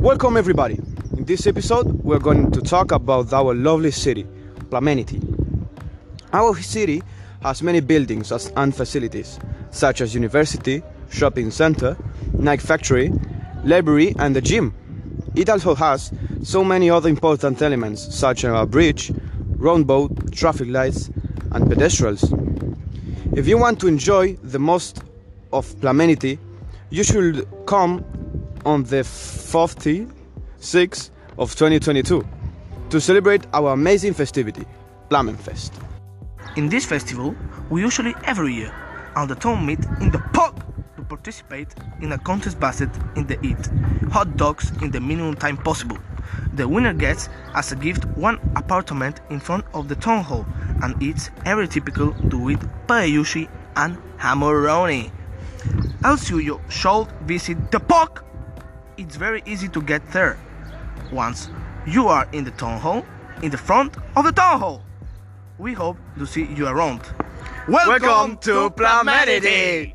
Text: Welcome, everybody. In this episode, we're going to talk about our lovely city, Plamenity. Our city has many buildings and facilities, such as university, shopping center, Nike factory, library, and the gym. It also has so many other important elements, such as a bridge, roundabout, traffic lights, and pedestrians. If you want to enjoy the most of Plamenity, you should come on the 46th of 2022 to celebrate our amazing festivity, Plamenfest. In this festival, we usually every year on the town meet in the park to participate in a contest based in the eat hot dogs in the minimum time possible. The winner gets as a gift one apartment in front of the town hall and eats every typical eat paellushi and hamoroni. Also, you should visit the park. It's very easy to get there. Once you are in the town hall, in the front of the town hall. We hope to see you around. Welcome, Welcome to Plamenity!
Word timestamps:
Welcome, 0.00 0.36
everybody. 0.36 0.76
In 1.16 1.24
this 1.24 1.48
episode, 1.48 1.86
we're 2.04 2.20
going 2.20 2.52
to 2.52 2.60
talk 2.60 2.92
about 2.92 3.32
our 3.32 3.52
lovely 3.52 3.90
city, 3.90 4.28
Plamenity. 4.70 5.20
Our 6.32 6.54
city 6.62 7.02
has 7.42 7.64
many 7.64 7.80
buildings 7.80 8.30
and 8.30 8.74
facilities, 8.74 9.40
such 9.72 10.00
as 10.00 10.14
university, 10.14 10.84
shopping 11.10 11.50
center, 11.50 11.96
Nike 12.32 12.64
factory, 12.64 13.12
library, 13.64 14.14
and 14.20 14.36
the 14.36 14.40
gym. 14.40 14.72
It 15.34 15.50
also 15.50 15.74
has 15.74 16.12
so 16.44 16.62
many 16.62 16.88
other 16.90 17.08
important 17.08 17.60
elements, 17.60 18.14
such 18.14 18.44
as 18.44 18.52
a 18.54 18.66
bridge, 18.66 19.10
roundabout, 19.56 20.32
traffic 20.32 20.68
lights, 20.68 21.10
and 21.50 21.68
pedestrians. 21.68 22.22
If 23.32 23.48
you 23.48 23.58
want 23.58 23.80
to 23.80 23.88
enjoy 23.88 24.34
the 24.44 24.60
most 24.60 25.02
of 25.52 25.78
Plamenity, 25.80 26.38
you 26.90 27.02
should 27.02 27.48
come 27.66 28.04
on 28.64 28.84
the 28.84 29.02
46th 29.02 31.10
of 31.38 31.54
2022 31.54 32.26
to 32.90 33.00
celebrate 33.00 33.46
our 33.52 33.72
amazing 33.72 34.14
festivity, 34.14 34.64
Plamenfest. 35.10 35.72
In 36.56 36.68
this 36.68 36.84
festival, 36.84 37.34
we 37.70 37.80
usually 37.80 38.14
every 38.24 38.54
year 38.54 38.72
on 39.16 39.28
the 39.28 39.34
town 39.34 39.66
meet 39.66 39.84
in 40.00 40.10
the 40.10 40.18
park 40.32 40.54
to 40.96 41.02
participate 41.02 41.74
in 42.00 42.12
a 42.12 42.18
contest 42.18 42.60
based 42.60 42.88
in 43.16 43.26
the 43.26 43.38
eat 43.44 43.68
hot 44.10 44.36
dogs 44.36 44.70
in 44.82 44.90
the 44.90 45.00
minimum 45.00 45.34
time 45.34 45.56
possible. 45.56 45.98
The 46.54 46.68
winner 46.68 46.92
gets 46.92 47.28
as 47.54 47.72
a 47.72 47.76
gift 47.76 48.04
one 48.16 48.38
apartment 48.56 49.20
in 49.30 49.40
front 49.40 49.64
of 49.74 49.88
the 49.88 49.96
town 49.96 50.24
hall 50.24 50.46
and 50.82 51.00
eats 51.02 51.30
every 51.44 51.68
typical 51.68 52.14
eat 52.50 52.58
paellushi 52.86 53.48
and 53.76 53.98
hamoroni. 54.18 55.10
Also, 56.04 56.38
you 56.38 56.60
should 56.68 57.08
visit 57.22 57.70
the 57.70 57.80
park. 57.80 58.24
It's 58.98 59.14
very 59.14 59.44
easy 59.46 59.68
to 59.68 59.80
get 59.80 60.02
there. 60.10 60.36
Once 61.12 61.50
you 61.86 62.08
are 62.08 62.26
in 62.32 62.42
the 62.42 62.50
town 62.50 62.80
hall, 62.80 63.06
in 63.42 63.50
the 63.52 63.56
front 63.56 63.96
of 64.16 64.24
the 64.24 64.32
town 64.32 64.58
hall. 64.58 64.82
We 65.56 65.72
hope 65.72 65.96
to 66.18 66.26
see 66.26 66.46
you 66.46 66.66
around. 66.66 67.02
Welcome, 67.68 68.02
Welcome 68.02 68.36
to 68.38 68.70
Plamenity! 68.70 69.94